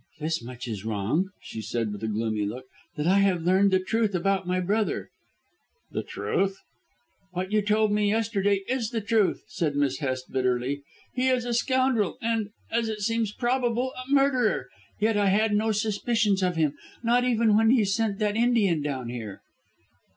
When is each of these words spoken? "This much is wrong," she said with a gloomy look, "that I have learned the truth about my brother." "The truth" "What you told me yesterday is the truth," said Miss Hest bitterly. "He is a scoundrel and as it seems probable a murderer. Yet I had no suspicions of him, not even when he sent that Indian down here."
"This 0.19 0.41
much 0.41 0.67
is 0.67 0.83
wrong," 0.83 1.29
she 1.43 1.61
said 1.61 1.91
with 1.93 2.01
a 2.03 2.07
gloomy 2.07 2.43
look, 2.43 2.65
"that 2.95 3.05
I 3.05 3.19
have 3.19 3.43
learned 3.45 3.69
the 3.69 3.79
truth 3.79 4.15
about 4.15 4.47
my 4.47 4.59
brother." 4.59 5.11
"The 5.91 6.01
truth" 6.01 6.57
"What 7.33 7.51
you 7.51 7.61
told 7.61 7.91
me 7.91 8.09
yesterday 8.09 8.61
is 8.67 8.89
the 8.89 8.99
truth," 9.01 9.43
said 9.47 9.75
Miss 9.75 9.99
Hest 9.99 10.31
bitterly. 10.31 10.81
"He 11.13 11.27
is 11.27 11.45
a 11.45 11.53
scoundrel 11.53 12.17
and 12.19 12.49
as 12.71 12.89
it 12.89 13.01
seems 13.01 13.31
probable 13.31 13.93
a 13.95 14.11
murderer. 14.11 14.69
Yet 14.99 15.17
I 15.17 15.27
had 15.27 15.53
no 15.53 15.71
suspicions 15.71 16.41
of 16.41 16.55
him, 16.55 16.73
not 17.03 17.23
even 17.23 17.55
when 17.55 17.69
he 17.69 17.85
sent 17.85 18.17
that 18.17 18.35
Indian 18.35 18.81
down 18.81 19.07
here." 19.09 19.41